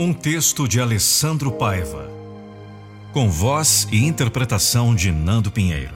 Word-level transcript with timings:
Um 0.00 0.12
texto 0.12 0.68
de 0.68 0.80
Alessandro 0.80 1.50
Paiva, 1.50 2.08
com 3.12 3.28
voz 3.28 3.88
e 3.90 4.04
interpretação 4.04 4.94
de 4.94 5.10
Nando 5.10 5.50
Pinheiro. 5.50 5.92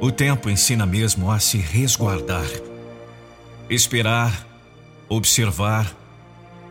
O 0.00 0.12
tempo 0.12 0.48
ensina 0.48 0.86
mesmo 0.86 1.28
a 1.32 1.40
se 1.40 1.58
resguardar, 1.58 2.46
esperar, 3.68 4.46
observar 5.08 5.92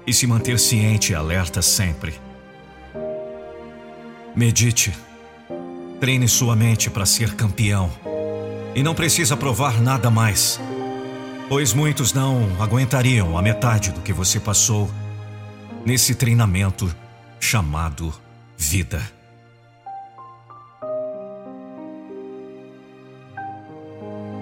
e 0.08 0.14
se 0.14 0.26
manter 0.26 0.58
ciente 0.58 1.12
e 1.12 1.16
alerta 1.16 1.62
sempre. 1.62 2.14
Medite, 4.34 4.94
treine 6.00 6.30
sua 6.30 6.56
mente 6.56 6.90
para 6.90 7.06
ser 7.06 7.36
campeão 7.36 7.92
e 8.74 8.82
não 8.82 8.96
precisa 8.96 9.36
provar 9.36 9.82
nada 9.82 10.10
mais 10.10 10.62
pois 11.50 11.73
muitos 11.73 12.13
não 12.13 12.49
aguentariam 12.62 13.38
a 13.38 13.41
metade 13.41 13.91
do 13.91 14.02
que 14.02 14.13
você 14.13 14.40
passou 14.40 14.90
nesse 15.85 16.16
treinamento 16.16 16.94
chamado 17.40 18.13
vida. 18.58 19.02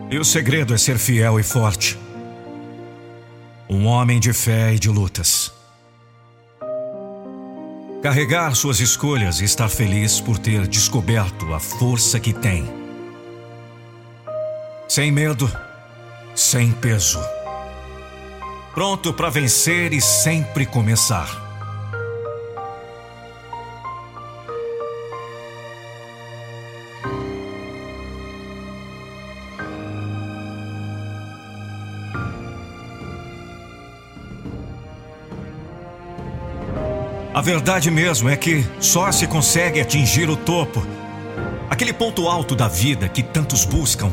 E 0.10 0.20
o 0.20 0.26
segredo 0.26 0.74
é 0.74 0.78
ser 0.78 0.98
fiel 0.98 1.40
e 1.40 1.44
forte. 1.44 1.98
Um 3.70 3.86
homem 3.86 4.20
de 4.20 4.34
fé 4.34 4.74
e 4.74 4.80
de 4.80 4.90
lutas. 4.90 5.54
Carregar 8.04 8.54
suas 8.56 8.80
escolhas 8.80 9.40
e 9.40 9.46
estar 9.46 9.70
feliz 9.70 10.20
por 10.20 10.38
ter 10.38 10.68
descoberto 10.68 11.54
a 11.54 11.60
força 11.60 12.20
que 12.20 12.34
tem. 12.34 12.66
Sem 14.90 15.12
medo 15.12 15.50
sem 16.36 16.72
peso. 16.72 17.20
Pronto 18.74 19.14
para 19.14 19.30
vencer 19.30 19.94
e 19.94 20.02
sempre 20.02 20.66
começar. 20.66 21.50
A 37.34 37.42
verdade 37.42 37.90
mesmo 37.90 38.30
é 38.30 38.38
que 38.38 38.66
só 38.80 39.12
se 39.12 39.26
consegue 39.26 39.82
atingir 39.82 40.30
o 40.30 40.36
topo, 40.36 40.86
aquele 41.70 41.92
ponto 41.92 42.28
alto 42.28 42.56
da 42.56 42.68
vida 42.68 43.10
que 43.10 43.24
tantos 43.24 43.66
buscam 43.66 44.12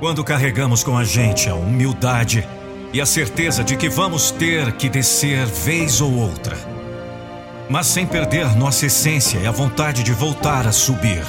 quando 0.00 0.24
carregamos 0.24 0.82
com 0.82 0.96
a 0.96 1.04
gente 1.04 1.50
a 1.50 1.54
humildade 1.54 2.48
e 2.90 3.02
a 3.02 3.06
certeza 3.06 3.62
de 3.62 3.76
que 3.76 3.90
vamos 3.90 4.30
ter 4.30 4.72
que 4.72 4.88
descer 4.88 5.44
vez 5.44 6.00
ou 6.00 6.10
outra, 6.16 6.56
mas 7.68 7.86
sem 7.86 8.06
perder 8.06 8.56
nossa 8.56 8.86
essência 8.86 9.38
e 9.38 9.46
a 9.46 9.50
vontade 9.50 10.02
de 10.02 10.12
voltar 10.12 10.66
a 10.66 10.72
subir. 10.72 11.22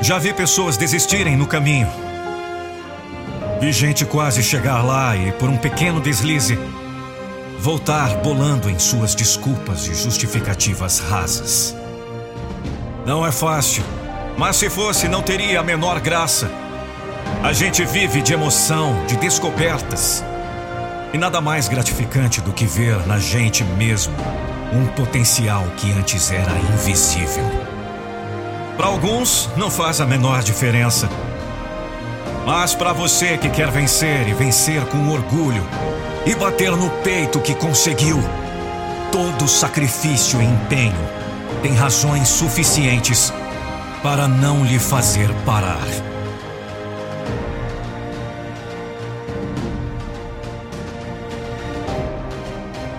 Já 0.00 0.18
vi 0.18 0.32
pessoas 0.32 0.78
desistirem 0.78 1.36
no 1.36 1.46
caminho. 1.46 1.88
Vi 3.60 3.70
gente 3.70 4.06
quase 4.06 4.42
chegar 4.42 4.82
lá 4.82 5.14
e, 5.14 5.32
por 5.32 5.50
um 5.50 5.58
pequeno 5.58 6.00
deslize, 6.00 6.58
voltar 7.58 8.16
bolando 8.22 8.70
em 8.70 8.78
suas 8.78 9.14
desculpas 9.14 9.86
e 9.86 9.94
justificativas 9.94 11.00
rasas. 11.00 11.76
Não 13.04 13.26
é 13.26 13.32
fácil 13.32 13.84
mas 14.38 14.54
se 14.54 14.70
fosse, 14.70 15.08
não 15.08 15.20
teria 15.20 15.58
a 15.58 15.64
menor 15.64 15.98
graça. 15.98 16.48
A 17.42 17.52
gente 17.52 17.84
vive 17.84 18.22
de 18.22 18.32
emoção, 18.32 19.04
de 19.04 19.16
descobertas. 19.16 20.24
E 21.12 21.18
nada 21.18 21.40
mais 21.40 21.66
gratificante 21.66 22.40
do 22.40 22.52
que 22.52 22.64
ver 22.64 23.04
na 23.04 23.18
gente 23.18 23.64
mesmo 23.64 24.14
um 24.72 24.86
potencial 24.86 25.64
que 25.76 25.90
antes 25.90 26.30
era 26.30 26.52
invisível. 26.72 27.44
Para 28.76 28.86
alguns, 28.86 29.50
não 29.56 29.72
faz 29.72 30.00
a 30.00 30.06
menor 30.06 30.40
diferença. 30.44 31.08
Mas 32.46 32.76
para 32.76 32.92
você 32.92 33.36
que 33.36 33.50
quer 33.50 33.72
vencer 33.72 34.28
e 34.28 34.34
vencer 34.34 34.84
com 34.84 35.08
orgulho 35.08 35.66
e 36.24 36.32
bater 36.36 36.70
no 36.70 36.88
peito 37.02 37.40
que 37.40 37.56
conseguiu, 37.56 38.22
todo 39.10 39.48
sacrifício 39.48 40.40
e 40.40 40.44
empenho 40.44 41.18
tem 41.60 41.74
razões 41.74 42.28
suficientes 42.28 43.32
para 44.02 44.28
não 44.28 44.64
lhe 44.64 44.78
fazer 44.78 45.28
parar. 45.44 45.86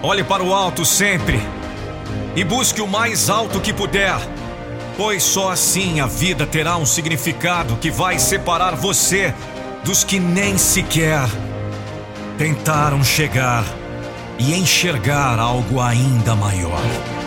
Olhe 0.01 0.23
para 0.23 0.43
o 0.43 0.53
alto 0.53 0.85
sempre 0.85 1.39
e 2.35 2.43
busque 2.43 2.81
o 2.81 2.87
mais 2.87 3.29
alto 3.29 3.59
que 3.59 3.73
puder, 3.73 4.15
pois 4.95 5.23
só 5.23 5.51
assim 5.51 5.99
a 5.99 6.05
vida 6.05 6.47
terá 6.47 6.77
um 6.77 6.85
significado 6.85 7.75
que 7.75 7.91
vai 7.91 8.17
separar 8.17 8.75
você 8.75 9.33
dos 9.83 10.03
que 10.03 10.19
nem 10.19 10.57
sequer 10.57 11.27
tentaram 12.37 13.03
chegar 13.03 13.65
e 14.37 14.55
enxergar 14.55 15.37
algo 15.37 15.81
ainda 15.81 16.33
maior. 16.33 17.18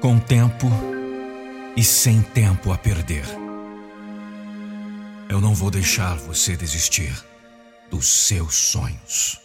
com 0.00 0.18
tempo 0.18 0.66
e 1.76 1.84
sem 1.84 2.22
tempo 2.22 2.72
a 2.72 2.78
perder. 2.78 3.24
Eu 5.28 5.40
não 5.40 5.54
vou 5.54 5.70
deixar 5.70 6.16
você 6.16 6.56
desistir 6.56 7.12
dos 7.90 8.08
seus 8.08 8.54
sonhos. 8.54 9.38